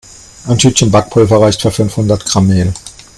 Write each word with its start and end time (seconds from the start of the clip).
Ein 0.47 0.57
Tütchen 0.57 0.89
Backpulver 0.89 1.39
reicht 1.39 1.61
für 1.61 1.69
fünfhundert 1.69 2.25
Gramm 2.25 2.47
Mehl. 2.47 2.73